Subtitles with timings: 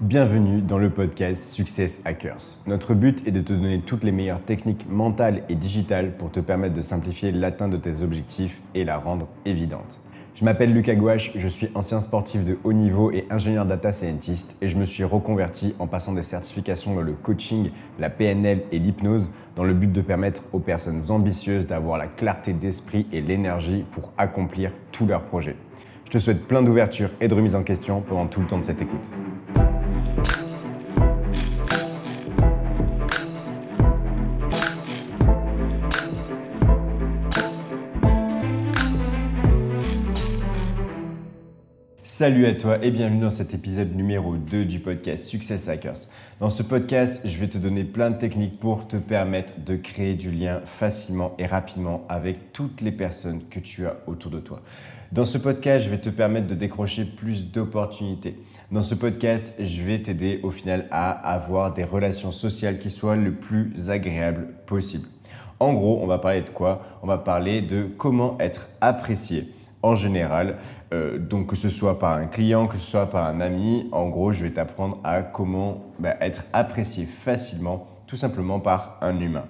[0.00, 2.56] Bienvenue dans le podcast Success Hackers.
[2.66, 6.40] Notre but est de te donner toutes les meilleures techniques mentales et digitales pour te
[6.40, 10.00] permettre de simplifier l'atteinte de tes objectifs et la rendre évidente.
[10.34, 14.56] Je m'appelle Lucas Gouache, je suis ancien sportif de haut niveau et ingénieur data scientist
[14.62, 18.78] et je me suis reconverti en passant des certifications dans le coaching, la PNL et
[18.78, 23.84] l'hypnose dans le but de permettre aux personnes ambitieuses d'avoir la clarté d'esprit et l'énergie
[23.90, 25.56] pour accomplir tous leurs projets.
[26.06, 28.64] Je te souhaite plein d'ouverture et de remise en question pendant tout le temps de
[28.64, 29.10] cette écoute.
[42.20, 45.96] Salut à toi et bienvenue dans cet épisode numéro 2 du podcast Success Hackers.
[46.38, 50.12] Dans ce podcast, je vais te donner plein de techniques pour te permettre de créer
[50.12, 54.60] du lien facilement et rapidement avec toutes les personnes que tu as autour de toi.
[55.12, 58.36] Dans ce podcast, je vais te permettre de décrocher plus d'opportunités.
[58.70, 63.16] Dans ce podcast, je vais t'aider au final à avoir des relations sociales qui soient
[63.16, 65.08] le plus agréables possible.
[65.58, 66.82] En gros, on va parler de quoi?
[67.02, 69.48] On va parler de comment être apprécié
[69.82, 70.58] en général
[70.92, 74.08] euh, donc que ce soit par un client, que ce soit par un ami, en
[74.08, 79.44] gros, je vais t'apprendre à comment bah, être apprécié facilement, tout simplement par un humain.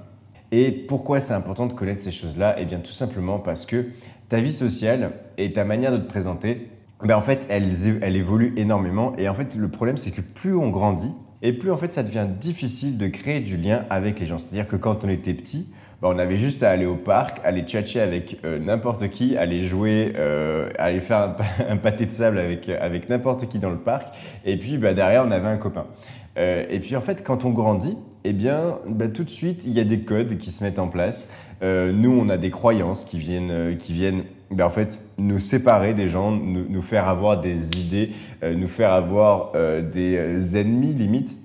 [0.53, 2.57] Et pourquoi c'est important de connaître ces choses-là?
[2.59, 3.87] Eh bien, tout simplement parce que
[4.29, 6.69] ta vie sociale et ta manière de te présenter,
[7.03, 7.73] bah, en fait, elle,
[8.03, 9.15] elle évolue énormément.
[9.17, 12.03] Et en fait, le problème, c'est que plus on grandit, et plus en fait, ça
[12.03, 14.39] devient difficile de créer du lien avec les gens.
[14.39, 17.63] C'est-à-dire que quand on était petit, bah, on avait juste à aller au parc, aller
[17.63, 21.37] tchatcher avec euh, n'importe qui, aller jouer, euh, aller faire
[21.69, 24.15] un, pâté de sable avec, avec n'importe qui dans le parc.
[24.47, 25.87] Et puis bah, derrière, on avait un copain.
[26.39, 29.73] Euh, et puis en fait, quand on grandit, eh bien, bah, tout de suite, il
[29.73, 31.29] y a des codes qui se mettent en place.
[31.63, 36.09] nous, on a des croyances qui viennent, qui viennent ben, en fait, nous séparer des
[36.09, 38.11] gens, nous, faire avoir des idées,
[38.43, 41.37] nous faire avoir des ennemis limite.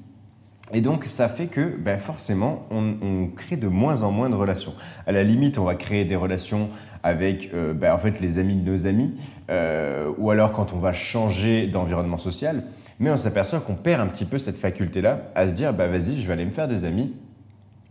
[0.74, 4.74] Et donc, ça fait que ben forcément, on, crée de moins en moins de relations.
[5.06, 6.70] À la limite, on va créer des relations
[7.04, 9.14] avec euh, ben en fait, les amis de nos amis,
[9.52, 12.64] euh, ou alors quand on va changer d'environnement social.
[13.00, 16.20] Mais on s'aperçoit qu'on perd un petit peu cette faculté-là à se dire, bah, vas-y,
[16.20, 17.14] je vais aller me faire des amis,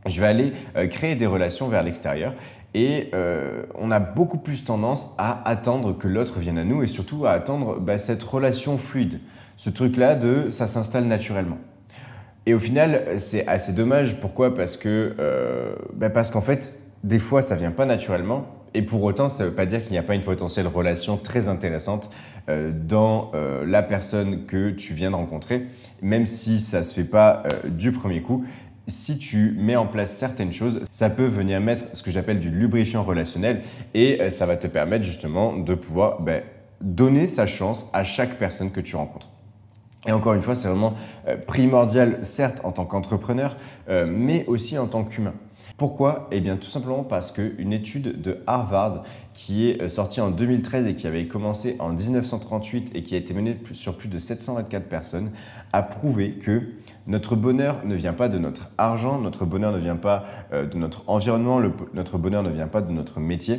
[0.07, 2.33] je vais aller euh, créer des relations vers l'extérieur.
[2.77, 3.13] Et
[3.79, 7.31] on a beaucoup plus tendance à attendre que l'autre vienne à nous et surtout à
[7.31, 9.21] attendre bah, cette relation fluide.
[9.57, 11.59] Ce truc-là de ça s'installe naturellement.
[12.47, 14.21] Et au final, c'est assez dommage.
[14.21, 14.55] Pourquoi?
[14.55, 18.47] Parce que euh, bah parce qu'en fait, des fois, ça vient pas naturellement.
[18.75, 21.17] Et pour autant, ça ne veut pas dire qu'il n'y a pas une potentielle relation
[21.17, 22.11] très intéressante
[22.49, 25.67] euh, dans euh, la personne que tu viens de rencontrer,
[26.03, 28.45] même si ça ne se fait pas du premier coup.
[28.87, 32.51] Si tu mets en place certaines choses, ça peut venir mettre ce que j'appelle du
[32.51, 33.63] lubrifiant relationnel
[33.95, 36.41] et ça va te permettre justement de pouvoir bah,
[36.83, 39.31] donner sa chance à chaque personne que tu rencontres.
[40.07, 40.95] Et encore une fois, c'est vraiment
[41.29, 43.57] euh, primordial, certes en tant qu'entrepreneur,
[43.89, 45.35] euh, mais aussi en tant qu'humain.
[45.77, 46.29] Pourquoi?
[46.31, 50.87] Eh bien tout simplement parce qu'une étude de Harvard qui est euh, sortie en 2013
[50.87, 54.85] et qui avait commencé en 1938 et qui a été menée sur plus de 724
[54.85, 55.33] personnes
[55.73, 56.63] a prouvé que
[57.09, 61.03] notre bonheur ne vient pas de notre argent, notre bonheur ne vient pas de notre
[61.09, 61.61] environnement,
[61.93, 63.59] notre bonheur ne vient pas de notre métier,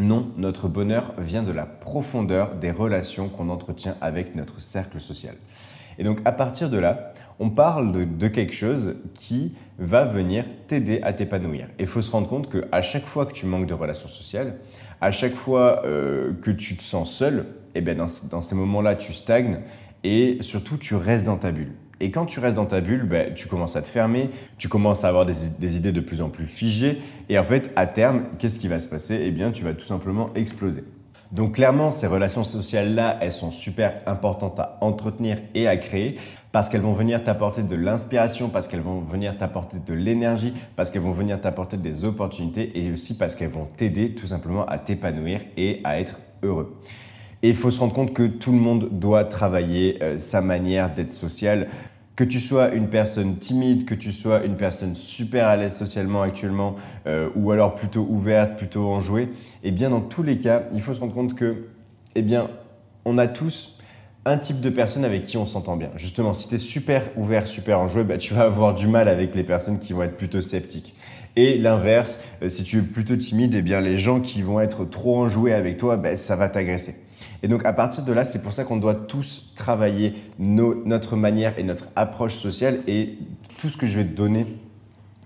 [0.00, 5.34] non, notre bonheur vient de la profondeur des relations qu'on entretient avec notre cercle social.
[5.98, 11.00] Et donc à partir de là, on parle de, quelque chose qui va venir t'aider
[11.02, 11.66] à t'épanouir.
[11.78, 14.56] Et il faut se rendre compte qu'à chaque fois que tu manques de relations sociales,
[15.00, 19.12] à chaque fois euh, que tu te sens seul, eh bien dans ces moments-là, tu
[19.12, 19.60] stagnes
[20.04, 21.72] et surtout tu restes dans ta bulle.
[22.00, 25.04] Et quand tu restes dans ta bulle, ben, tu commences à te fermer, tu commences
[25.04, 26.98] à avoir des, idées de plus en plus figées.
[27.28, 29.20] Et en fait, à terme, qu'est-ce qui va se passer?
[29.22, 30.82] Eh bien, tu vas tout simplement exploser.
[31.30, 36.16] Donc clairement, ces relations sociales-là, elles sont super importantes à entretenir et à créer
[36.50, 40.90] parce qu'elles vont venir t'apporter de l'inspiration, parce qu'elles vont venir t'apporter de l'énergie, parce
[40.90, 44.78] qu'elles vont venir t'apporter des opportunités et aussi parce qu'elles vont t'aider tout simplement à
[44.78, 46.76] t'épanouir et à être heureux.
[47.42, 50.92] Et il faut se rendre compte que tout le monde doit travailler euh, sa manière
[50.92, 51.68] d'être social.
[52.20, 56.20] Que tu sois une personne timide, que tu sois une personne super à l'aise socialement
[56.20, 56.76] actuellement,
[57.06, 59.30] euh, ou alors plutôt ouverte, plutôt enjouée,
[59.62, 61.68] eh bien dans tous les cas, il faut se rendre compte que,
[62.14, 62.50] eh bien,
[63.06, 63.78] on a tous
[64.26, 65.88] un type de personne avec qui on s'entend bien.
[65.96, 69.34] Justement, si tu es super ouvert, super enjoué, bah, tu vas avoir du mal avec
[69.34, 70.94] les personnes qui vont être plutôt sceptiques.
[71.36, 74.84] Et l'inverse, euh, si tu es plutôt timide, eh bien les gens qui vont être
[74.84, 76.96] trop enjoués avec toi, bah, ça va t'agresser.
[77.42, 81.58] Et donc à partir de là, c'est pour ça qu'on doit tous travailler notre manière
[81.58, 83.18] et notre approche sociale et
[83.58, 84.46] tout ce que je vais te donner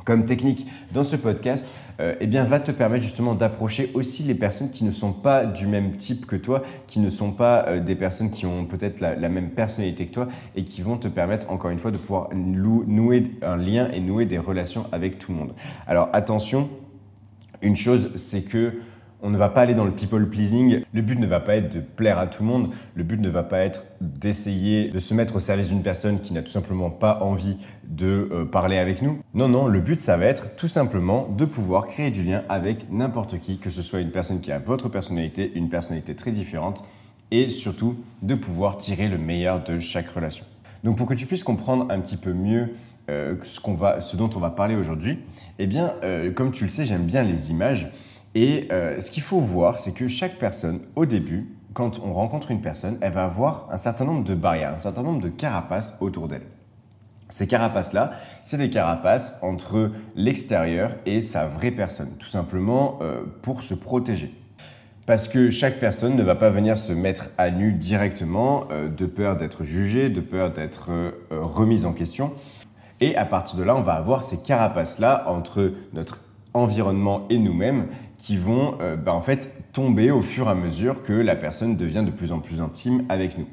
[0.05, 4.34] comme technique dans ce podcast, euh, eh bien, va te permettre justement d'approcher aussi les
[4.34, 7.81] personnes qui ne sont pas du même type que toi, qui ne sont pas euh,
[7.81, 11.08] des personnes qui ont peut-être la, la, même personnalité que toi et qui vont te
[11.08, 15.32] permettre, encore une fois, de pouvoir nouer un lien et nouer des relations avec tout
[15.32, 15.55] le monde.
[15.87, 16.69] Alors attention,
[17.62, 18.75] une chose, c'est que
[19.24, 20.82] on ne va pas aller dans le people pleasing.
[20.92, 22.70] Le but ne va pas être de plaire à tout le monde.
[22.94, 26.34] Le but ne va pas être d'essayer de se mettre au service d'une personne qui
[26.34, 27.56] n'a tout simplement pas envie
[27.88, 29.18] de euh, parler avec nous.
[29.32, 32.92] Non, non, le but, ça va être tout simplement de pouvoir créer du lien avec
[32.92, 36.84] n'importe qui, que ce soit une personne qui a votre personnalité, une personnalité très différente,
[37.30, 40.44] et surtout de pouvoir tirer le meilleur de chaque relation.
[40.84, 42.74] Donc pour que tu puisses comprendre un petit peu mieux
[43.08, 45.18] euh, ce, dont on va parler aujourd'hui,
[45.58, 47.90] eh bien, euh, comme tu le sais, j'aime bien les images.
[48.34, 52.50] Et euh, ce qu'il faut voir, c'est que chaque personne, au début, quand on rencontre
[52.50, 55.96] une personne, elle va avoir un certain nombre de barrières, un certain nombre de carapaces
[56.00, 56.46] autour d'elle.
[57.31, 63.62] Ces carapaces-là, c'est des carapaces entre l'extérieur et sa vraie personne, tout simplement euh, pour
[63.62, 64.34] se protéger.
[65.06, 69.06] Parce que chaque personne ne va pas venir se mettre à nu directement, euh, de
[69.06, 70.90] peur d'être jugée, de peur d'être
[71.31, 72.32] remise en question.
[73.00, 76.20] Et à partir de là, on va avoir ces carapaces-là entre notre
[76.54, 77.88] environnement et nous-mêmes
[78.24, 81.76] qui vont euh, bah, en fait tomber au fur et à mesure que la personne
[81.76, 83.44] devient de plus en plus intime avec nous.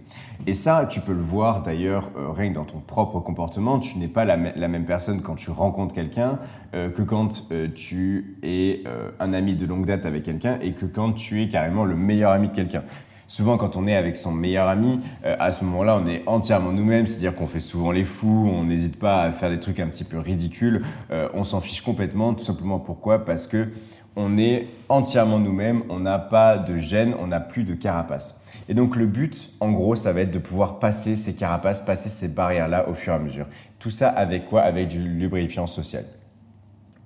[0.48, 3.80] Et ça, tu peux le voir d'ailleurs euh, rien que dans ton propre comportement.
[3.80, 6.40] Tu n'es pas la, même personne quand tu rencontres quelqu'un
[6.74, 8.84] euh, que quand tu es
[9.20, 12.32] un ami de longue date avec quelqu'un et que quand tu es carrément le meilleur
[12.32, 12.84] ami de quelqu'un.
[13.28, 17.08] Souvent, quand on est avec son meilleur ami, à ce moment-là, on est entièrement nous-mêmes,
[17.08, 20.04] c'est-à-dire qu'on fait souvent les fous, on n'hésite pas à faire des trucs un petit
[20.04, 20.82] peu ridicules,
[21.34, 23.24] on s'en fiche complètement, tout simplement pourquoi?
[23.24, 23.70] Parce que
[24.16, 28.42] on est entièrement nous-mêmes, on n'a pas de gêne, on n'a plus de carapace.
[28.68, 32.10] Et donc le but, en gros, ça va être de pouvoir passer ces carapaces, passer
[32.10, 33.48] ces barrières-là au fur et à mesure.
[33.80, 34.62] Tout ça avec quoi?
[34.62, 36.06] Avec du lubrifiant social.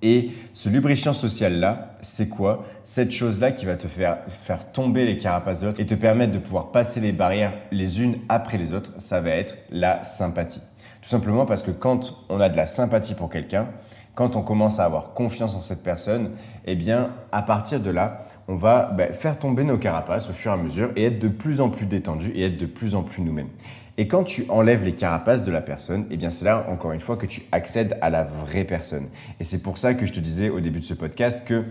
[0.02, 2.66] Et ce lubrifiant social-là, c'est quoi?
[2.84, 6.32] Cette chose-là qui va te faire, faire tomber les carapaces de l'autre et te permettre
[6.32, 10.60] de pouvoir passer les barrières les unes après les autres, ça va être la sympathie.
[11.00, 13.68] Tout simplement parce que quand on a de la sympathie pour quelqu'un,
[14.16, 16.32] quand on commence à avoir confiance en cette personne,
[16.64, 20.50] eh bien, à partir de là, on va ben, faire tomber nos carapaces au fur
[20.50, 23.02] et à mesure et être de plus en plus détendu et être de plus en
[23.02, 23.50] plus nous-mêmes.
[23.98, 27.00] Et quand tu enlèves les carapaces de la personne, eh bien c'est là encore une
[27.00, 29.08] fois que tu accèdes à la vraie personne.
[29.38, 31.64] Et c'est pour ça que je te disais au début de ce podcast que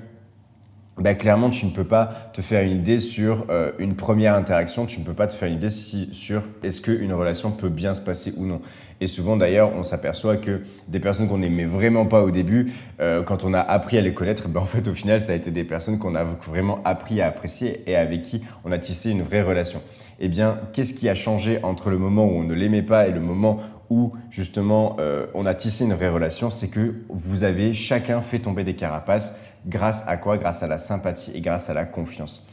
[0.97, 4.85] bah, clairement, tu ne peux pas te faire une idée sur euh, une première interaction,
[4.85, 8.01] tu ne peux pas te faire une idée sur est-ce qu'une relation peut bien se
[8.01, 8.61] passer ou non.
[9.01, 12.71] Et souvent d'ailleurs, on s'aperçoit que des personnes qu'on n'aimait vraiment pas au début,
[13.01, 15.35] euh, quand on a appris à les connaître, ben, en fait au final, ça a
[15.35, 19.11] été des personnes qu'on a vraiment appris à apprécier et avec qui on a tissé
[19.11, 19.81] une vraie relation.
[20.21, 23.11] Eh bien, qu'est-ce qui a changé entre le moment où on ne l'aimait pas et
[23.11, 23.59] le moment
[23.89, 28.39] où justement euh, on a tissé une vraie relation, c'est que vous avez chacun fait
[28.39, 29.35] tomber des carapaces
[29.65, 30.37] Grâce à quoi?
[30.37, 32.45] Grâce à la sympathie et grâce à la confiance.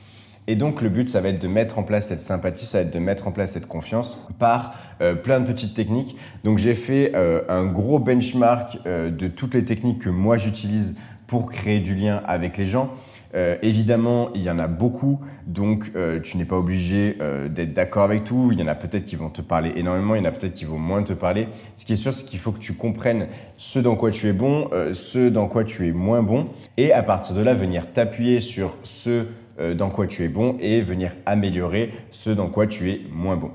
[0.49, 2.85] Et donc le but, ça va être de mettre en place cette sympathie, ça va
[2.85, 6.17] être de mettre en place cette confiance par euh, plein de petites techniques.
[6.43, 10.97] Donc j'ai fait euh, un gros benchmark euh, de toutes les techniques que moi j'utilise
[11.33, 12.91] pour créer du lien avec les gens.
[13.35, 17.73] Euh, évidemment, il y en a beaucoup, donc euh, tu n'es pas obligé euh, d'être
[17.73, 18.51] d'accord avec tout.
[18.53, 20.53] Il y en a peut-être qui vont te parler énormément, il y en a peut-être
[20.53, 21.49] qui vont moins te parler.
[21.79, 24.35] Ce qui est sûr, c'est qu'il faut que tu comprennes ce dans quoi tu es
[24.35, 26.45] bon, ce dans quoi tu es moins bon,
[26.77, 29.25] et à partir de là, venir t'appuyer sur ce
[29.73, 33.53] dans quoi tu es bon et venir améliorer ce dans quoi tu es moins bon.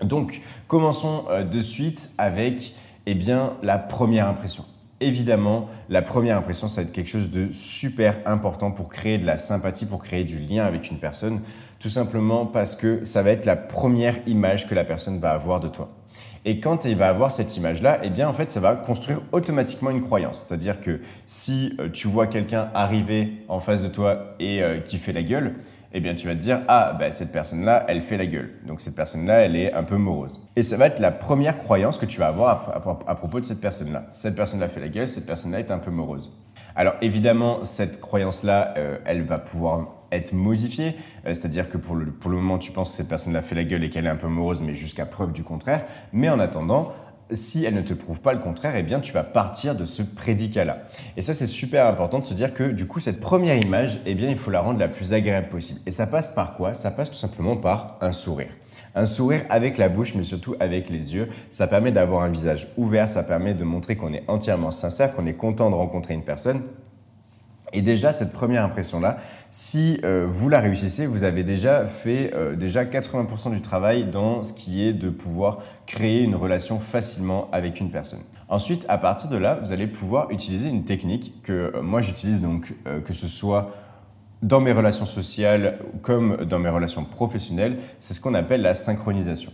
[0.00, 2.74] Donc, commençons de suite avec
[3.04, 4.64] eh bien, la première impression.
[5.00, 9.26] Évidemment, la première impression, ça va être quelque chose de super important pour créer de
[9.26, 11.40] la sympathie, pour créer du lien avec une personne,
[11.78, 15.60] tout simplement parce que ça va être la première image que la personne va avoir
[15.60, 15.88] de toi.
[16.44, 19.90] Et quand il va avoir cette image-là, eh bien, en fait, ça va construire automatiquement
[19.90, 20.44] une croyance.
[20.46, 24.98] C'est-à-dire que si euh, tu vois quelqu'un arriver en face de toi et euh, qui
[24.98, 25.54] fait la gueule,
[25.92, 28.50] eh bien, tu vas te dire, ah, bah, cette personne-là, elle fait la gueule.
[28.66, 30.40] Donc, cette personne-là, elle est un peu morose.
[30.54, 32.72] Et ça va être la première croyance que tu vas avoir
[33.06, 34.04] à, propos de cette personne-là.
[34.10, 36.36] Cette personne-là fait la gueule, cette personne-là est un peu morose.
[36.76, 40.94] Alors, évidemment, cette croyance-là, euh, elle va pouvoir être modifiée.
[41.26, 43.64] Euh, c'est-à-dire que pour le, pour le moment, tu penses que cette personne-là fait la
[43.64, 45.84] gueule et qu'elle est un peu morose, mais jusqu'à preuve du contraire.
[46.12, 46.92] Mais en attendant,
[47.32, 50.02] si elle ne te prouve pas le contraire, eh bien, tu vas partir de ce
[50.02, 50.78] prédicat-là.
[51.16, 54.14] Et ça, c'est super important de se dire que, du coup, cette première image, eh
[54.14, 55.80] bien, il faut la rendre la plus agréable possible.
[55.86, 56.74] Et ça passe par quoi?
[56.74, 58.50] Ça passe tout simplement par un sourire.
[58.94, 61.28] Un sourire avec la bouche, mais surtout avec les yeux.
[61.50, 65.26] Ça permet d'avoir un visage ouvert, ça permet de montrer qu'on est entièrement sincère, qu'on
[65.26, 66.62] est content de rencontrer une personne.
[67.72, 69.18] Et déjà, cette première impression-là,
[69.50, 74.42] si euh, vous la réussissez, vous avez déjà fait euh, déjà 80% du travail dans
[74.42, 78.22] ce qui est de pouvoir créer une relation facilement avec une personne.
[78.48, 82.40] Ensuite, à partir de là, vous allez pouvoir utiliser une technique que euh, moi j'utilise
[82.40, 83.70] donc que ce soit
[84.42, 89.52] dans mes relations sociales comme dans mes relations professionnelles, c'est ce qu'on appelle la synchronisation.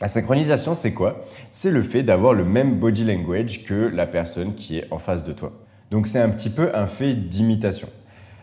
[0.00, 1.24] La synchronisation, c'est quoi?
[1.50, 5.22] C'est le fait d'avoir le même body language que la personne qui est en face
[5.22, 5.52] de toi.
[5.92, 7.86] Donc c'est un petit peu un fait d'imitation.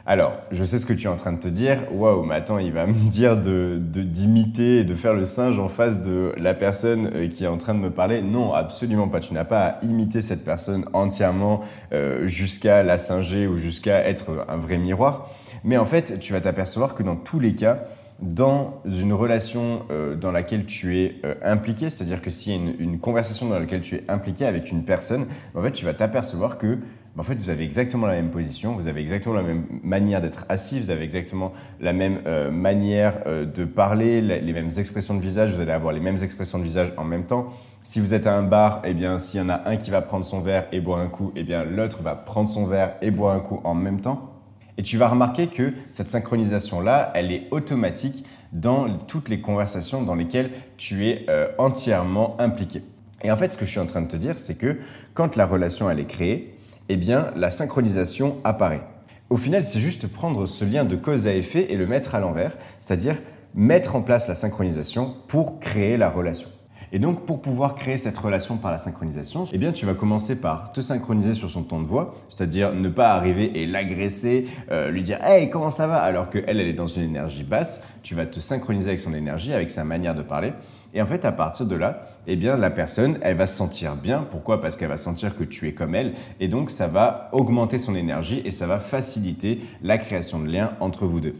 [0.06, 1.80] Alors, je sais ce que tu es en train de te dire.
[1.92, 5.68] Waouh, mais attends, il va me dire de, d'imiter et de faire le singe en
[5.68, 8.22] face de la personne euh, qui est en train de me parler.
[8.22, 9.20] Non, absolument pas.
[9.20, 14.46] Tu n'as pas à imiter cette personne entièrement euh, jusqu'à la singer ou jusqu'à être
[14.48, 15.32] un vrai miroir.
[15.64, 17.80] Mais en fait, tu vas t'apercevoir que dans tous les cas,
[18.22, 22.76] dans une relation euh, dans laquelle tu es impliqué, c'est-à-dire que s'il y a une,
[22.80, 25.26] une, conversation dans laquelle tu es impliqué avec une personne,
[25.56, 26.80] en fait, tu vas t'apercevoir que
[27.20, 30.46] en fait, vous avez exactement la même position, vous avez exactement la même manière d'être
[30.48, 35.22] assis, vous avez exactement la même euh, manière euh, de parler, les mêmes expressions de
[35.22, 37.50] visage, vous allez avoir les mêmes expressions de visage en même temps.
[37.84, 40.02] Si vous êtes à un bar, eh bien, s'il y en a un qui va
[40.02, 43.12] prendre son verre et boire un coup, eh bien, l'autre va prendre son verre et
[43.12, 44.30] boire un coup en même temps.
[44.78, 50.16] Et tu vas remarquer que cette synchronisation-là, elle est automatique dans toutes les conversations dans
[50.16, 52.82] lesquelles tu es euh, entièrement impliqué.
[53.24, 54.78] Et en fait, ce que je suis en train de te dire, c'est que
[55.14, 56.56] quand la relation elle est créée,
[56.90, 58.82] eh bien, la synchronisation apparaît.
[59.30, 62.20] Au final, c'est juste prendre ce lien de cause à effet et le mettre à
[62.20, 63.16] l'envers, c'est-à-dire
[63.54, 66.50] mettre en place la synchronisation pour créer la relation.
[66.92, 70.42] Et donc, pour pouvoir créer cette relation par la synchronisation, eh bien, tu vas commencer
[70.42, 74.90] par te synchroniser sur son ton de voix, c'est-à-dire ne pas arriver et l'agresser, euh,
[74.90, 75.98] lui dire Hey, comment ça va?
[75.98, 77.84] Alors qu'elle, elle est dans une énergie basse.
[78.02, 80.54] Tu vas te synchroniser avec son énergie, avec sa manière de parler.
[80.94, 83.96] Et en fait, à partir de là, eh bien, la personne, elle va se sentir
[83.96, 84.28] bien.
[84.30, 84.62] Pourquoi?
[84.62, 86.14] Parce qu'elle va sentir que tu es comme elle.
[86.40, 90.74] Et donc, ça va augmenter son énergie et ça va faciliter la création de liens
[90.80, 91.36] entre vous deux.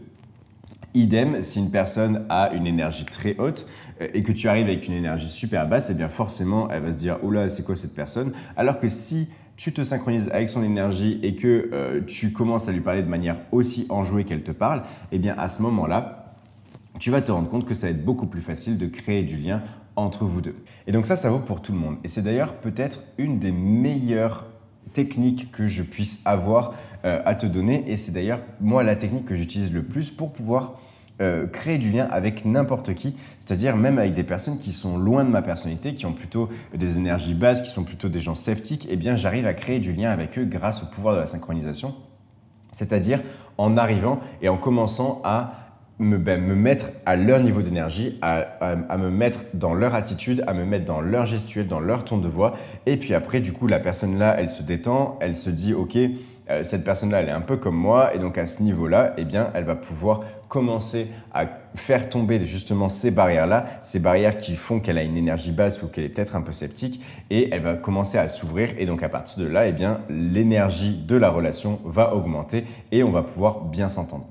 [0.94, 3.66] Idem, si une personne a une énergie très haute
[4.00, 6.92] euh, et que tu arrives avec une énergie super basse, eh bien forcément, elle va
[6.92, 8.32] se dire oh là, c'est quoi cette personne?
[8.56, 12.72] Alors que si tu te synchronises avec son énergie et que euh, tu commences à
[12.72, 16.19] lui parler de manière aussi enjouée qu'elle te parle, eh bien à ce moment-là,
[17.00, 19.36] tu vas te rendre compte que ça va être beaucoup plus facile de créer du
[19.36, 19.62] lien
[19.96, 20.54] entre vous deux.
[20.86, 21.96] Et donc ça, ça vaut pour tout le monde.
[22.04, 24.46] Et c'est d'ailleurs peut-être une des meilleures
[24.92, 27.90] techniques que je puisse avoir euh, à te donner.
[27.90, 30.78] Et c'est d'ailleurs moi la technique que j'utilise le plus pour pouvoir
[31.22, 35.24] euh, créer du lien avec n'importe qui, c'est-à-dire même avec des personnes qui sont loin
[35.24, 38.88] de ma personnalité, qui ont plutôt des énergies basses, qui sont plutôt des gens sceptiques,
[38.90, 41.94] eh bien j'arrive à créer du lien avec eux grâce au pouvoir de la synchronisation,
[42.72, 43.20] c'est-à-dire
[43.58, 45.59] en arrivant et en commençant à
[46.00, 50.54] me, ben, me mettre à leur niveau d'énergie, à, me mettre dans leur attitude, à
[50.54, 52.56] me mettre dans leur gestuelle, dans leur ton de voix.
[52.86, 55.96] Et puis après, du coup, la personne là, elle se détend, elle se dit, OK,
[56.50, 58.14] euh, cette personne-là, elle est un peu comme moi.
[58.14, 61.44] Et donc à ce niveau-là, eh bien, elle va pouvoir commencer à
[61.76, 65.86] faire tomber justement ces barrières-là, ces barrières qui font qu'elle a une énergie basse ou
[65.86, 67.04] qu'elle est peut-être un peu sceptique.
[67.28, 68.70] Et elle va commencer à s'ouvrir.
[68.78, 73.04] Et donc à partir de là, eh bien, l'énergie de la relation va augmenter et
[73.04, 74.26] on va pouvoir bien s'entendre.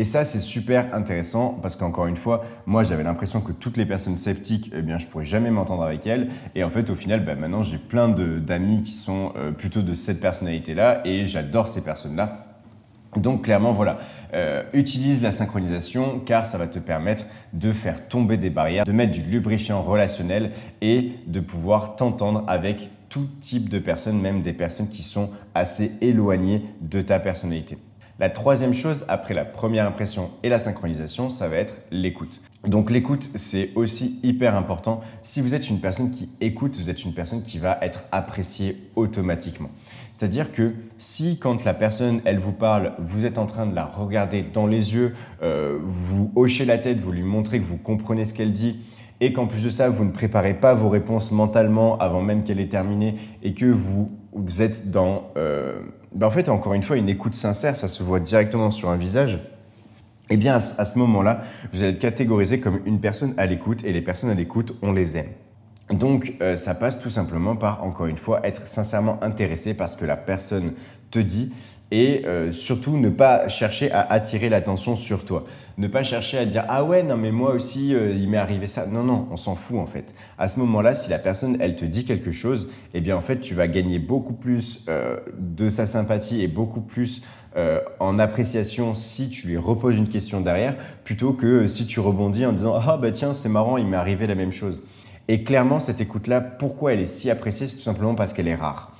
[0.00, 3.84] Et ça, c'est super intéressant parce qu'encore une fois, moi, j'avais l'impression que toutes les
[3.84, 6.30] personnes sceptiques, eh bien, je pourrais jamais m'entendre avec elles.
[6.54, 9.92] Et en fait, au final, bah, maintenant, j'ai plein d'amis qui sont euh, plutôt de
[9.92, 12.46] cette personnalité-là et j'adore ces personnes-là.
[13.14, 13.98] Donc, clairement, voilà.
[14.32, 18.92] Euh, utilise la synchronisation car ça va te permettre de faire tomber des barrières, de
[18.92, 24.54] mettre du lubrifiant relationnel et de pouvoir t'entendre avec tout type de personnes, même des
[24.54, 27.76] personnes qui sont assez éloignées de ta personnalité.
[28.20, 32.42] La troisième chose, après la première impression et la synchronisation, ça va être l'écoute.
[32.66, 35.00] Donc l'écoute, c'est aussi hyper important.
[35.22, 38.76] Si vous êtes une personne qui écoute, vous êtes une personne qui va être appréciée
[38.94, 39.70] automatiquement.
[40.12, 43.86] C'est-à-dire que si quand la personne, elle vous parle, vous êtes en train de la
[43.86, 48.26] regarder dans les yeux, euh, vous hochez la tête, vous lui montrez que vous comprenez
[48.26, 48.80] ce qu'elle dit,
[49.22, 52.60] et qu'en plus de ça, vous ne préparez pas vos réponses mentalement avant même qu'elle
[52.60, 55.30] ait terminé, et que vous, vous êtes dans...
[55.36, 55.80] Euh,
[56.12, 58.96] ben, en fait, encore une fois, une écoute sincère, ça se voit directement sur un
[58.96, 59.40] visage.
[60.30, 63.92] Eh bien, à ce moment-là, vous allez être catégorisé comme une personne à l'écoute et
[63.92, 65.30] les personnes à l'écoute, on les aime.
[65.90, 69.96] Donc, euh, ça passe tout simplement par, encore une fois, être sincèrement intéressé par ce
[69.96, 70.72] que la personne
[71.10, 71.52] te dit
[71.90, 75.44] et euh, surtout ne pas chercher à attirer l'attention sur toi.
[75.78, 78.66] Ne pas chercher à dire ah ouais non mais moi aussi euh, il m'est arrivé
[78.66, 78.86] ça.
[78.86, 80.14] Non non, on s'en fout en fait.
[80.38, 83.40] À ce moment-là, si la personne elle te dit quelque chose, eh bien en fait
[83.40, 87.22] tu vas gagner beaucoup plus euh, de sa sympathie et beaucoup plus
[87.98, 92.52] en appréciation si tu lui reposes une question derrière plutôt que si tu rebondis en
[92.52, 94.84] disant ah bah tiens c'est marrant il m'est arrivé la même chose.
[95.26, 98.46] Et clairement cette écoute là, pourquoi elle est si appréciée, c'est tout simplement parce qu'elle
[98.46, 98.92] est rare.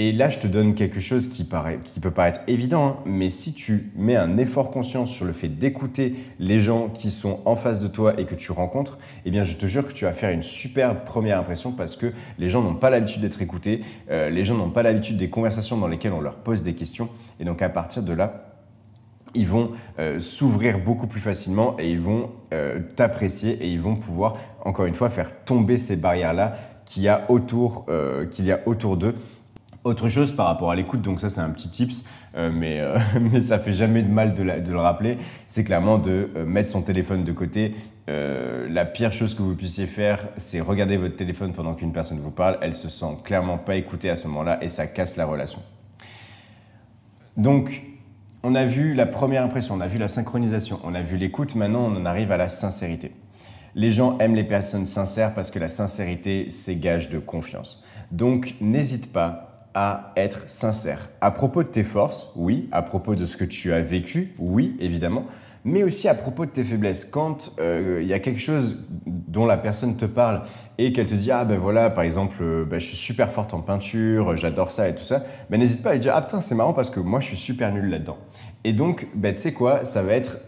[0.00, 3.90] Et là, je te donne quelque chose qui, peut paraître évident, hein, mais si tu
[3.96, 7.88] mets un effort conscient sur le fait d'écouter les gens qui sont en face de
[7.88, 10.44] toi et que tu rencontres, eh bien, je te jure que tu vas faire une
[10.44, 14.54] super première impression parce que les gens n'ont pas l'habitude d'être écoutés, euh, les gens
[14.54, 17.08] n'ont pas l'habitude des conversations dans lesquelles on leur pose des questions.
[17.40, 18.54] Et donc, à partir de là,
[19.34, 23.96] ils vont euh, s'ouvrir beaucoup plus facilement et ils vont euh, t'apprécier et ils vont
[23.96, 27.84] pouvoir, encore une fois, faire tomber ces barrières-là qu'il y a autour
[28.96, 29.14] d'eux
[29.88, 32.04] autre chose par rapport à l'écoute, donc ça c'est un petit tips,
[32.36, 36.30] euh, mais, euh, mais ça fait jamais de mal de, le rappeler, c'est clairement de
[36.36, 37.74] euh, mettre son téléphone de côté.
[38.06, 42.30] la pire chose que vous puissiez faire, c'est regarder votre téléphone pendant qu'une personne vous
[42.30, 42.58] parle.
[42.62, 45.60] Elle se sent clairement pas écoutée à ce moment-là et ça casse la relation.
[47.36, 47.82] Donc,
[48.42, 51.54] on a vu la première impression, on a vu la synchronisation, on a vu l'écoute,
[51.54, 53.12] maintenant on en arrive à la sincérité.
[53.74, 57.84] Les gens aiment les personnes sincères parce que la sincérité, c'est gage de confiance.
[58.10, 59.47] Donc, n'hésite pas
[59.80, 61.08] à être sincère.
[61.20, 62.68] À propos de tes forces, oui.
[62.72, 65.26] À propos de ce que tu as vécu, oui, évidemment.
[65.64, 67.04] Mais aussi à propos de tes faiblesses.
[67.04, 70.42] Quand euh, il y a quelque chose dont la personne te parle
[70.78, 73.54] et qu'elle te dit Ah ben voilà, par exemple, euh, ben, je suis super forte
[73.54, 76.40] en peinture, j'adore ça et tout ça, ben n'hésite pas à lui dire Ah putain,
[76.40, 78.18] c'est marrant parce que moi je suis super nul là-dedans.
[78.64, 80.38] Et donc, ben, tu sais quoi, ça va être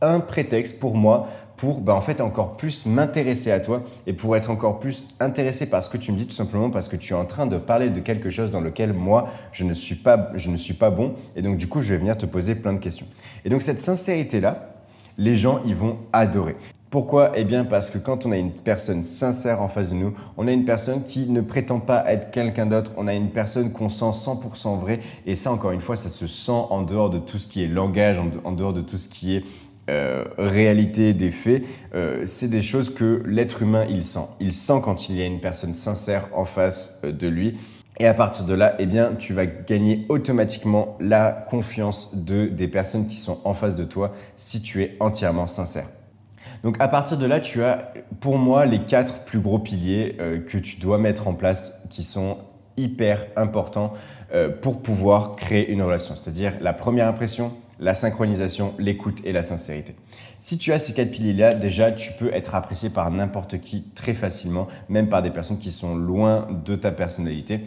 [0.00, 1.26] un prétexte pour moi
[1.56, 5.68] pour bah, en fait encore plus m'intéresser à toi et pour être encore plus intéressé
[5.68, 7.56] par ce que tu me dis tout simplement parce que tu es en train de
[7.56, 10.90] parler de quelque chose dans lequel moi je ne suis pas je ne suis pas
[10.90, 13.06] bon et donc du coup je vais venir te poser plein de questions.
[13.44, 14.74] Et donc cette sincérité là,
[15.18, 16.56] les gens ils vont adorer.
[16.88, 17.32] Pourquoi?
[17.34, 20.46] Eh bien parce que quand on a une personne sincère en face de nous, on
[20.46, 23.88] a une personne qui ne prétend pas être quelqu'un d'autre, on a une personne qu'on
[23.88, 27.38] sent 100% vrai et ça encore une fois ça se sent en dehors de tout
[27.38, 29.44] ce qui est langage, en dehors de tout ce qui est
[29.88, 31.62] euh, réalité des faits,
[31.94, 34.26] euh, c'est des choses que l'être humain, il sent.
[34.40, 37.56] Il sent quand il y a une personne sincère en face euh, de lui.
[38.00, 42.66] Et à partir de là, eh bien, tu vas gagner automatiquement la confiance de, des
[42.66, 45.86] personnes qui sont en face de toi si tu es entièrement sincère.
[46.64, 50.16] Donc à partir de là, tu as pour moi les quatre plus gros piliers
[50.48, 52.38] que tu dois mettre en place qui sont
[52.76, 53.92] hyper importants
[54.62, 56.16] pour pouvoir créer une relation.
[56.16, 59.94] C'est-à-dire la première impression, la synchronisation, l'écoute et la sincérité.
[60.38, 64.14] Si tu as ces quatre piliers-là, déjà, tu peux être apprécié par n'importe qui très
[64.14, 67.66] facilement, même par des personnes qui sont loin de ta personnalité.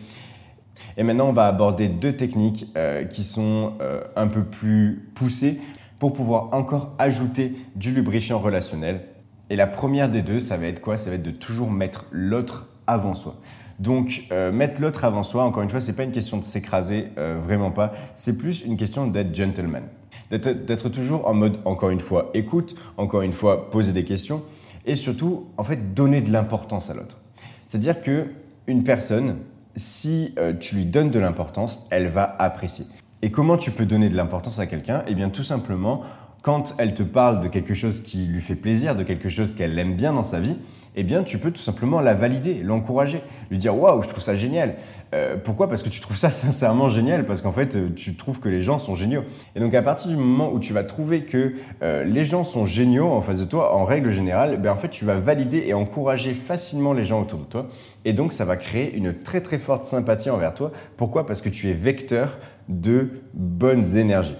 [0.97, 5.59] Et maintenant, on va aborder deux techniques euh, qui sont euh, un peu plus poussées
[5.99, 9.01] pour pouvoir encore ajouter du lubrifiant relationnel.
[9.49, 10.97] Et la première des deux, ça va être quoi?
[10.97, 13.35] Ça va être de toujours mettre l'autre avant soi.
[13.79, 16.43] Donc, euh, mettre l'autre avant soi, encore une fois, ce n'est pas une question de
[16.43, 17.93] s'écraser, vraiment pas.
[18.15, 19.83] C'est plus une question d'être gentleman
[20.29, 24.43] d'être toujours en mode, encore une fois, écoute, encore une fois, poser des questions,
[24.85, 27.17] et surtout, en fait, donner de l'importance à l'autre.
[27.65, 28.27] C'est-à-dire que
[28.67, 29.37] une personne,
[29.75, 32.85] si euh, tu lui donnes de l'importance, elle va apprécier.
[33.21, 35.03] Et comment tu peux donner de l'importance à quelqu'un?
[35.07, 36.03] Eh bien, tout simplement,
[36.41, 39.77] quand elle te parle de quelque chose qui lui fait plaisir, de quelque chose qu'elle
[39.77, 40.55] aime bien dans sa vie,
[40.99, 44.35] eh bien, tu peux tout simplement la valider, l'encourager, lui dire waouh, je trouve ça
[44.35, 44.75] génial.
[45.15, 45.69] Euh, pourquoi?
[45.69, 48.61] Parce que tu trouves ça sincèrement génial, parce qu'en fait, euh, tu trouves que les
[48.61, 49.23] gens sont géniaux.
[49.55, 52.65] Et donc, à partir du moment où tu vas trouver que euh, les gens sont
[52.65, 55.73] géniaux en face de toi, en règle générale, ben, en fait, tu vas valider et
[55.73, 57.67] encourager facilement les gens autour de toi.
[58.03, 60.73] Et donc, ça va créer une très très forte sympathie envers toi.
[60.97, 61.25] Pourquoi?
[61.25, 64.35] Parce que tu es vecteur de bonnes énergies.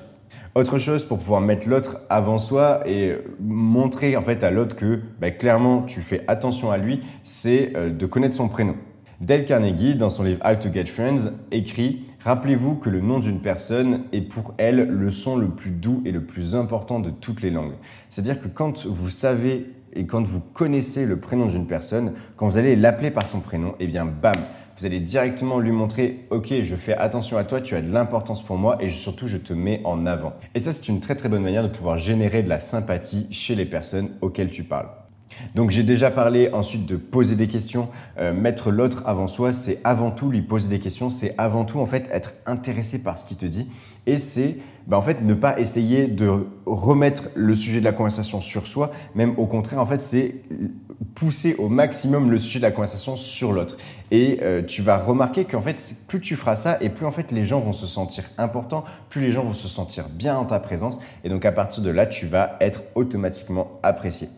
[0.60, 5.00] Autre chose pour pouvoir mettre l'autre avant soi et montrer en fait à l'autre que
[5.22, 8.76] bah, clairement tu fais attention à lui, c'est euh, de connaître son prénom.
[9.22, 13.40] Dale Carnegie, dans son livre How to Get Friends, écrit Rappelez-vous que le nom d'une
[13.40, 17.42] personne est pour elle le son le plus doux et le plus important de toutes
[17.42, 17.76] les langues.
[18.10, 22.58] C'est-à-dire que quand vous savez et quand vous connaissez le prénom d'une personne, quand vous
[22.58, 24.36] allez l'appeler par son prénom, eh bien bam,
[24.80, 28.42] vous allez directement lui montrer, ok, je fais attention à toi, tu as de l'importance
[28.42, 30.32] pour moi et surtout je te mets en avant.
[30.56, 33.56] Et ça, c'est une très très bonne manière de pouvoir générer de la sympathie chez
[33.56, 34.88] les personnes auxquelles tu parles.
[35.54, 37.90] Donc j'ai déjà parlé ensuite de poser des questions,
[38.20, 41.80] euh, mettre l'autre avant soi, c'est avant tout lui poser des questions, c'est avant tout
[41.80, 43.68] en fait être intéressé par ce qu'il te dit
[44.06, 48.42] et c'est bah, en fait ne pas essayer de remettre le sujet de la conversation
[48.42, 50.36] sur soi, même au contraire en fait c'est
[51.20, 53.76] pousser au maximum le sujet de la conversation sur l'autre.
[54.10, 55.78] Et euh, tu vas remarquer qu'en fait,
[56.08, 59.22] plus tu feras ça, et plus en fait les gens vont se sentir importants, plus
[59.22, 62.06] les gens vont se sentir bien en ta présence, et donc à partir de là,
[62.06, 64.30] tu vas être automatiquement apprécié.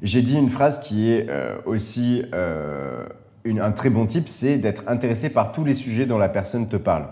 [0.00, 3.06] J'ai dit une phrase qui est euh, aussi euh,
[3.44, 6.76] un très bon type, c'est d'être intéressé par tous les sujets dont la personne te
[6.76, 7.08] parle.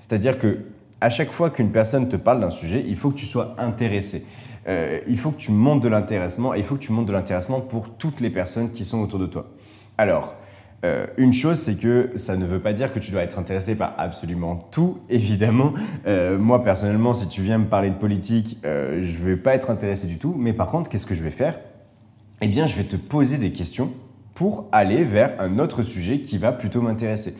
[0.00, 0.58] C'est-à-dire que
[1.00, 4.24] à chaque fois qu'une personne te parle d'un sujet, il faut que tu sois intéressé.
[4.68, 7.60] Euh, il faut que tu montes de l'intéressement il faut que tu montes de l'intéressement
[7.60, 9.46] pour toutes les personnes qui sont autour de toi.
[9.98, 10.34] Alors,
[10.84, 13.74] Euh, une chose, c'est que ça ne veut pas dire que tu dois être intéressé
[13.74, 15.72] par absolument tout, évidemment.
[16.06, 19.70] Euh, moi, personnellement, si tu viens me parler de politique, je ne vais pas être
[19.70, 20.36] intéressé du tout.
[20.38, 21.58] Mais par contre, qu'est-ce que je vais faire?
[22.42, 23.94] Eh bien, je vais te poser des questions
[24.34, 27.34] pour aller vers un autre sujet qui va plutôt m'intéresser.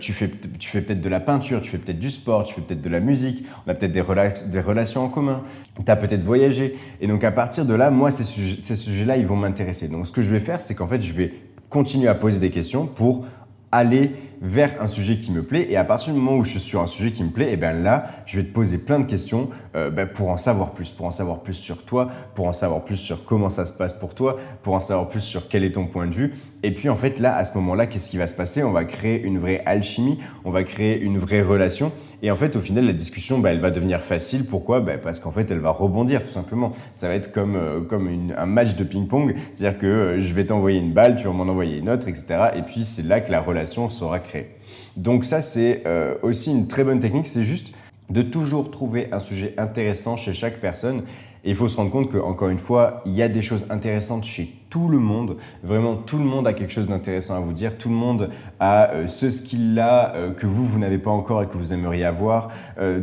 [0.00, 2.60] Tu fais, tu fais peut-être de la peinture, tu fais peut-être du sport, tu fais
[2.60, 5.42] peut-être de la musique, on a peut-être des, relations en commun,
[5.84, 6.76] tu as peut-être voyagé.
[7.00, 9.88] Et donc à partir de là, moi, ces ces sujets-là, ils vont m'intéresser.
[9.88, 11.32] Donc ce que je vais faire, c'est qu'en fait, je vais
[11.68, 13.24] continuer à poser des questions pour
[13.72, 15.68] aller vers un sujet qui me plaît.
[15.70, 17.52] Et à partir du moment où je suis sur un sujet qui me plaît, et
[17.52, 20.72] eh bien là, je vais te poser plein de questions euh, ben, pour en savoir
[20.72, 23.72] plus, pour en savoir plus sur toi, pour en savoir plus sur comment ça se
[23.72, 26.34] passe pour toi, pour en savoir plus sur quel est ton point de vue.
[26.62, 28.62] Et puis en fait, là, à ce moment-là, qu'est-ce qui va se passer?
[28.62, 31.92] On va créer une vraie alchimie, on va créer une vraie relation.
[32.22, 34.46] Et en fait, au final, la discussion, ben, elle va devenir facile.
[34.46, 34.80] Pourquoi?
[34.80, 36.72] Ben, Parce qu'en fait, elle va rebondir, tout simplement.
[36.94, 39.34] Ça va être comme, euh, comme un match de ping-pong.
[39.54, 42.26] C'est-à-dire que euh, je vais t'envoyer une balle, tu vas m'en envoyer une autre, etc.
[42.56, 44.50] Et puis, c'est là que la relation sera créée.
[44.96, 47.74] Donc ça, c'est euh, aussi une très bonne technique, c'est juste
[48.10, 51.02] de toujours trouver un sujet intéressant chez chaque personne.
[51.44, 54.24] Et il faut se rendre compte qu'encore une fois, il y a des choses intéressantes
[54.24, 55.36] chez tout le monde.
[55.64, 57.76] Vraiment, tout le monde a quelque chose d'intéressant à vous dire.
[57.76, 61.48] Tout le monde a euh, ce skill-là euh, que vous, vous n'avez pas encore et
[61.48, 62.50] que vous aimeriez avoir.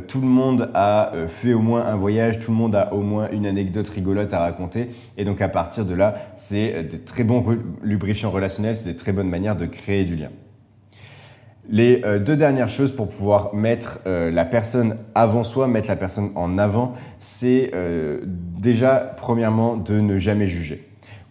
[0.08, 2.40] tout le monde a fait au moins un voyage.
[2.40, 4.90] Tout le monde a au moins une anecdote rigolote à raconter.
[5.18, 7.44] Et donc, à partir de là, c'est des très bons
[7.84, 8.78] lubrifiants relationnels.
[8.78, 10.30] C'est des très bonnes manières de créer du lien.
[11.72, 15.96] Les euh, deux dernières choses pour pouvoir mettre euh, la personne avant soi, mettre la
[15.96, 20.84] personne en avant, c'est euh, déjà premièrement de ne jamais juger.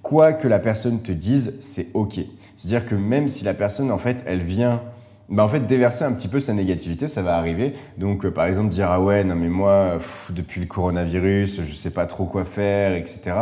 [0.02, 2.20] Quoi que la personne te dise, c'est ok.
[2.56, 4.82] C'est-à-dire que même si la personne en fait elle vient
[5.28, 7.74] bah en fait déverser un petit peu sa négativité, ça va arriver.
[7.98, 9.98] Donc par exemple dire ah ouais non mais moi
[10.30, 13.32] depuis le coronavirus je sais pas trop quoi faire etc.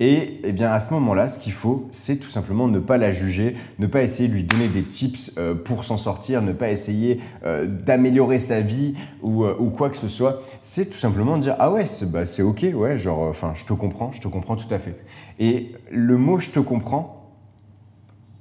[0.00, 3.12] Et eh bien à ce moment-là, ce qu'il faut, c'est tout simplement ne pas la
[3.12, 6.70] juger, ne pas essayer de lui donner des tips euh, pour s'en sortir, ne pas
[6.70, 10.42] essayer euh, d'améliorer sa vie ou, euh, ou, quoi que ce soit.
[10.62, 14.12] C'est tout simplement dire ah ouais, c'est bah, ok, ouais, genre, enfin, je te comprends,
[14.12, 14.96] je te comprends tout à fait.
[15.38, 17.30] Et le mot je te comprends,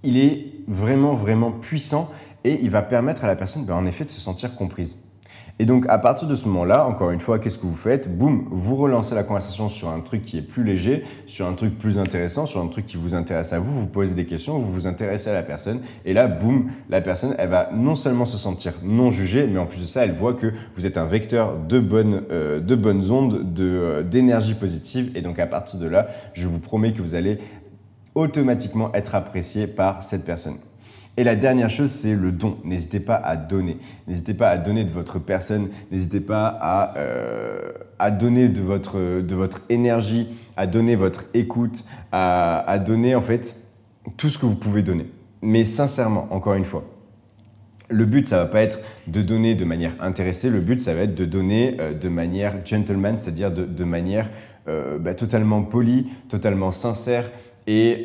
[0.04, 2.10] il est vraiment vraiment puissant
[2.44, 4.98] et il va permettre à la personne, ben, en effet, de se sentir comprise.
[5.60, 8.48] Et donc, à partir de ce moment-là, encore une fois, qu'est-ce que vous faites Boum,
[8.52, 12.00] vous relancez la conversation sur un truc qui est plus léger, sur un truc plus
[12.00, 14.88] intéressant, sur un truc qui vous intéresse à vous, vous posez des questions, vous vous
[14.88, 18.74] intéressez à la personne, et là, boum, la personne, elle va non seulement se sentir
[18.84, 21.80] non jugée, mais en plus de ça, elle voit que vous êtes un vecteur de
[21.80, 26.60] bonnes, euh, bonnes ondes, euh, d'énergie positive, et donc à partir de là, je vous
[26.60, 27.40] promets que vous allez
[28.16, 30.58] automatiquement être apprécié par cette personne.
[31.18, 32.58] Et la dernière chose, c'est le don.
[32.64, 33.78] N'hésitez pas à donner.
[34.08, 35.68] N'hésitez pas à donner de votre personne.
[35.92, 41.84] N'hésitez pas à, euh, à donner de votre, de votre énergie, à donner votre écoute,
[42.14, 43.58] à, à donner en fait
[44.16, 45.06] tout ce que vous pouvez donner.
[45.42, 46.86] Mais sincèrement, encore une fois,
[47.90, 50.50] le but, ça va pas être de donner de manière intéressée.
[50.50, 54.30] Le but, ça va être de donner euh, de manière gentleman, c'est-à-dire de, manière
[54.70, 57.30] euh, bah, totalement polie, totalement sincère
[57.68, 58.04] et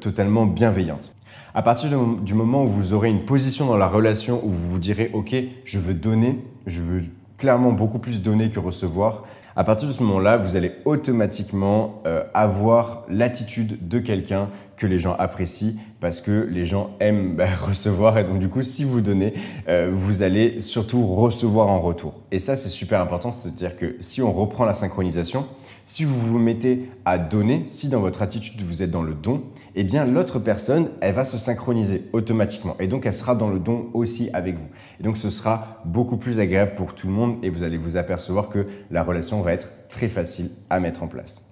[0.00, 1.15] totalement bienveillante.
[1.56, 1.88] À partir
[2.20, 5.34] du moment où vous aurez une position dans la relation où vous vous direz OK,
[5.64, 7.00] je veux donner, je veux
[7.38, 9.24] clairement beaucoup plus donner que recevoir,
[9.56, 14.98] à partir de ce moment-là, vous allez automatiquement euh, avoir l'attitude de quelqu'un que les
[14.98, 19.00] gens apprécient parce que les gens aiment bah, recevoir et donc du coup, si vous
[19.00, 19.32] donnez,
[19.70, 22.20] euh, vous allez surtout recevoir en retour.
[22.32, 25.46] Et ça, c'est super important, c'est-à-dire que si on reprend la synchronisation,
[25.86, 29.44] si vous vous mettez à donner, si dans votre attitude vous êtes dans le don,
[29.76, 33.60] eh bien l'autre personne, elle va se synchroniser automatiquement et donc elle sera dans le
[33.60, 34.68] don aussi avec vous.
[35.00, 37.96] Et donc ce sera beaucoup plus agréable pour tout le monde et vous allez vous
[37.96, 41.42] apercevoir que la relation va être très facile à mettre en place.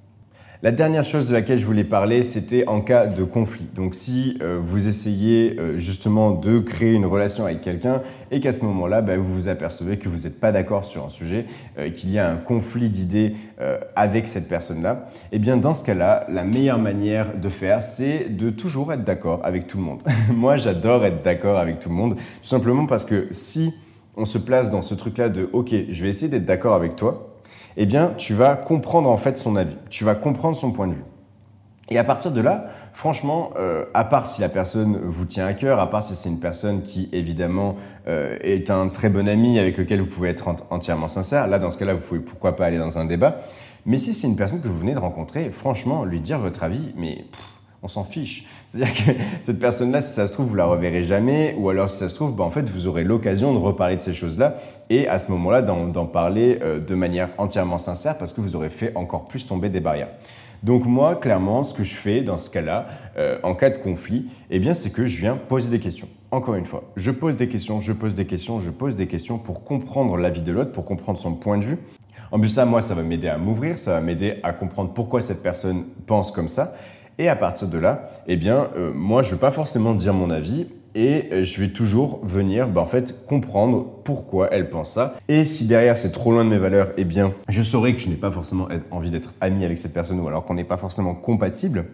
[0.64, 3.66] La dernière chose de laquelle je voulais parler, c'était en cas de conflit.
[3.74, 8.00] Donc si euh, vous essayez euh, justement de créer une relation avec quelqu'un
[8.30, 11.10] et qu'à ce moment-là, bah, vous vous apercevez que vous n'êtes pas d'accord sur un
[11.10, 11.44] sujet,
[11.76, 13.36] euh, qu'il y a un conflit d'idées
[13.94, 18.48] avec cette personne-là, eh bien dans ce cas-là, la meilleure manière de faire, c'est de
[18.48, 20.02] toujours être d'accord avec tout le monde.
[20.34, 23.74] Moi, j'adore être d'accord avec tout le monde, tout simplement parce que si
[24.16, 27.33] on se place dans ce truc-là de OK, je vais essayer d'être d'accord avec toi,
[27.76, 30.94] eh bien, tu vas comprendre en fait son avis, tu vas comprendre son point de
[30.94, 31.04] vue.
[31.90, 35.52] Et à partir de là, franchement, euh, à part si la personne vous tient à
[35.52, 37.76] cœur, à part si c'est une personne qui évidemment
[38.08, 41.70] euh, est un très bon ami avec lequel vous pouvez être entièrement sincère, là dans
[41.70, 43.40] ce cas-là, vous pouvez pourquoi pas aller dans un débat.
[43.86, 46.94] Mais si c'est une personne que vous venez de rencontrer, franchement, lui dire votre avis,
[46.96, 47.26] mais
[47.82, 48.46] on s'en fiche.
[48.66, 49.10] C'est-à-dire que
[49.42, 52.14] cette personne-là, si ça se trouve, vous la reverrez jamais, ou alors si ça se
[52.14, 54.56] trouve, bah, en fait, vous aurez l'occasion de reparler de ces choses-là,
[54.90, 58.70] et à ce moment-là, d'en parler euh, de manière entièrement sincère, parce que vous aurez
[58.70, 60.08] fait encore plus tomber des barrières.
[60.64, 62.86] Donc moi, clairement, ce que je fais dans ce cas-là,
[63.18, 66.08] euh, en cas de conflit, eh bien, c'est que je viens poser des questions.
[66.30, 69.36] Encore une fois, je pose des questions, je pose des questions, je pose des questions
[69.36, 71.78] pour comprendre l'avis de l'autre, pour comprendre son point de vue.
[72.32, 75.20] En plus, ça, moi, ça va m'aider à m'ouvrir, ça va m'aider à comprendre pourquoi
[75.20, 76.74] cette personne pense comme ça.
[77.18, 80.14] Et à partir de là, eh bien, euh, moi, je ne vais pas forcément dire
[80.14, 85.16] mon avis et euh, je vais toujours venir bah, fait comprendre pourquoi elle pense ça.
[85.28, 88.08] Et si derrière c'est trop loin de mes valeurs, eh bien, je saurai que je
[88.08, 91.14] n'ai pas forcément envie d'être ami avec cette personne ou alors qu'on n'est pas forcément
[91.14, 91.86] compatible.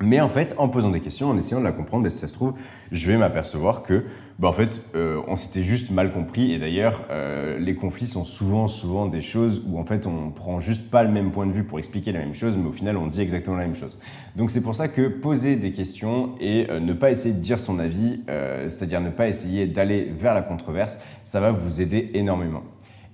[0.00, 2.28] Mais en fait, en posant des questions, en essayant de la comprendre, ben, si ça
[2.28, 2.54] se trouve,
[2.92, 4.04] je vais m'apercevoir que,
[4.38, 6.52] ben, en fait, euh, on s'était juste mal compris.
[6.52, 10.60] Et d'ailleurs, euh, les conflits sont souvent, souvent des choses où en fait, on prend
[10.60, 12.96] juste pas le même point de vue pour expliquer la même chose, mais au final,
[12.96, 13.98] on dit exactement la même chose.
[14.36, 17.58] Donc c'est pour ça que poser des questions et euh, ne pas essayer de dire
[17.58, 18.20] son avis,
[18.68, 22.62] c'est-à-dire ne pas essayer d'aller vers la controverse, ça va vous aider énormément.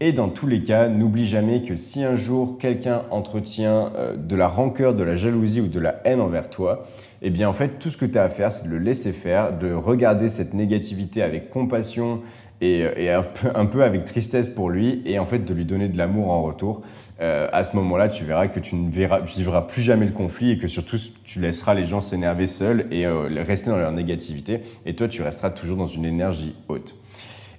[0.01, 4.49] Et dans tous les cas, n'oublie jamais que si un jour quelqu'un entretient de la
[4.49, 6.87] rancœur, de la jalousie ou de la haine envers toi,
[7.27, 9.13] eh bien en fait tout ce que tu as à faire, c'est de le laisser
[9.13, 12.21] faire, de regarder cette négativité avec compassion
[12.61, 13.23] et, euh,
[13.55, 16.43] un, peu, avec tristesse pour lui et en fait de lui donner de l'amour en
[16.43, 16.83] retour.
[17.21, 20.59] Euh, à ce moment-là, tu verras que tu ne vivras plus jamais le conflit et
[20.59, 25.09] que surtout tu laisseras les gens s'énerver seuls et rester dans leur négativité et toi
[25.09, 26.95] tu resteras toujours dans une énergie haute.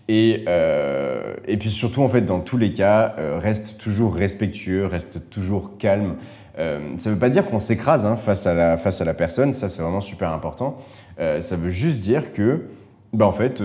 [0.07, 4.85] Et, euh, et puis surtout, en fait, dans tous les cas, euh, reste toujours respectueux,
[4.85, 6.15] reste toujours calme.
[6.59, 9.13] Euh, ça ne veut pas dire qu'on s'écrase hein, face, à la, face à la
[9.13, 10.77] personne, ça c'est vraiment super important.
[11.17, 12.65] Ça veut juste dire que,
[13.13, 13.63] bah, en fait,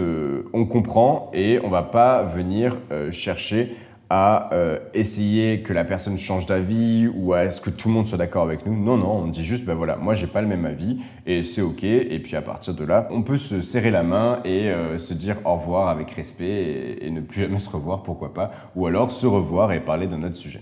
[0.52, 2.76] on comprend et on va pas venir
[3.10, 3.76] chercher
[4.10, 8.08] à euh, essayer que la personne change d'avis ou à ce que tout le monde
[8.08, 8.76] soit d'accord avec nous.
[8.76, 11.62] Non, non, on dit juste, ben voilà, moi j'ai pas le même avis et c'est
[11.62, 11.84] ok.
[11.84, 15.14] Et puis à partir de là, on peut se serrer la main et euh, se
[15.14, 18.50] dire au revoir avec respect et, ne plus jamais se revoir, pourquoi pas.
[18.74, 20.60] Ou alors se revoir et parler d'un autre sujet.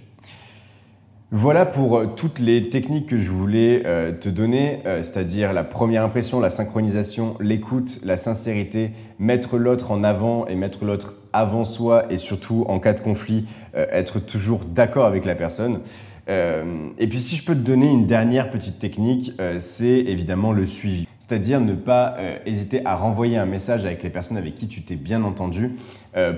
[1.30, 3.82] Voilà pour euh, toutes les techniques que je voulais
[4.20, 10.46] te donner, c'est-à-dire la première impression, la synchronisation, l'écoute, la sincérité, mettre l'autre en avant
[10.46, 15.06] et mettre l'autre avant soi et surtout en cas de conflit, euh, être toujours d'accord
[15.06, 15.80] avec la personne.
[16.28, 20.52] Euh, et puis si je peux te donner une dernière petite technique, euh, c'est évidemment
[20.52, 21.07] le suivi.
[21.28, 24.96] C'est-à-dire ne pas hésiter à renvoyer un message avec les personnes avec qui tu t'es
[24.96, 25.76] bien entendu.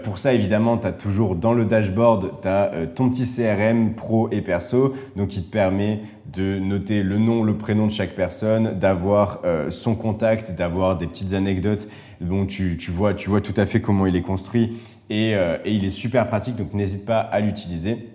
[0.02, 4.28] pour ça, évidemment, tu as toujours dans le dashboard, tu as ton petit CRM pro
[4.32, 6.00] et perso, donc qui te permet
[6.32, 11.34] de noter le nom, le prénom de chaque personne, d'avoir son contact, d'avoir des petites
[11.34, 11.86] anecdotes
[12.20, 14.78] donc tu, vois, tu vois tout à fait comment il est construit
[15.10, 18.09] euh, et, il est super pratique, donc n'hésite pas à l'utiliser.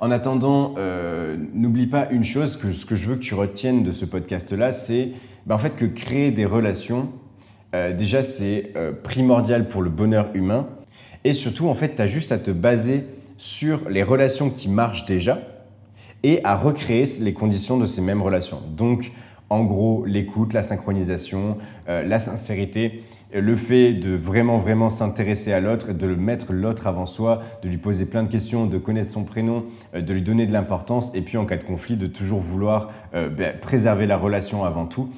[0.00, 3.82] En attendant, euh, n'oublie pas une chose, que ce que je veux que tu retiennes
[3.82, 5.10] de ce podcast-là, c'est
[5.46, 7.08] bah, en fait que créer des relations,
[7.74, 10.66] euh, déjà c'est primordial pour le bonheur humain.
[11.24, 13.04] Et surtout, en fait, tu as juste à te baser
[13.36, 15.40] sur les relations qui marchent déjà
[16.22, 18.60] et à recréer les conditions de ces mêmes relations.
[18.76, 19.12] Donc,
[19.50, 21.58] en gros, l'écoute, la synchronisation,
[21.88, 26.86] euh, la sincérité, le fait de vraiment, vraiment s'intéresser à l'autre, de le mettre l'autre
[26.86, 29.64] avant soi, de lui poser plein de questions, de connaître son prénom,
[29.94, 32.90] euh, de lui donner de l'importance, et puis en cas de conflit, de toujours vouloir
[33.14, 35.10] euh, ben, préserver la relation avant tout.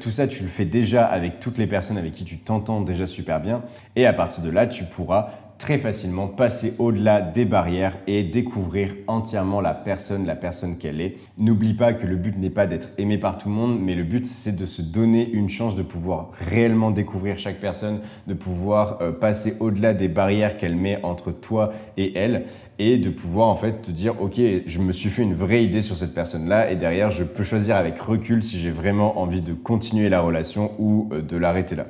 [0.00, 3.06] tout ça, tu le fais déjà avec toutes les personnes avec qui tu t'entends déjà
[3.06, 3.62] super bien,
[3.94, 8.94] et à partir de là, tu pourras très facilement passer au-delà des barrières et découvrir
[9.06, 11.16] entièrement la personne, la personne qu'elle est.
[11.38, 14.04] N'oublie pas que le but n'est pas d'être aimé par tout le monde, mais le
[14.04, 18.98] but c'est de se donner une chance de pouvoir réellement découvrir chaque personne, de pouvoir
[19.00, 22.46] euh, passer au-delà des barrières qu'elle met entre toi et elle
[22.78, 25.82] et de pouvoir en fait te dire ok je me suis fait une vraie idée
[25.82, 29.40] sur cette personne là et derrière je peux choisir avec recul si j'ai vraiment envie
[29.40, 31.86] de continuer la relation ou euh, de l'arrêter là.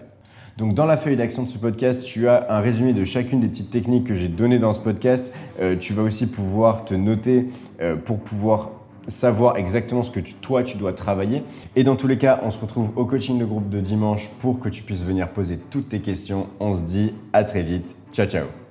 [0.57, 3.49] Donc dans la feuille d'action de ce podcast, tu as un résumé de chacune des
[3.49, 5.33] petites techniques que j'ai données dans ce podcast.
[5.61, 7.49] Euh, tu vas aussi pouvoir te noter
[7.81, 8.71] euh, pour pouvoir
[9.07, 11.43] savoir exactement ce que toi tu dois travailler.
[11.77, 14.59] Et dans tous les cas, on se retrouve au coaching de groupe de dimanche pour
[14.59, 16.47] que tu puisses venir poser toutes tes questions.
[16.59, 17.95] On se dit à très vite.
[18.11, 18.66] Ciao ciao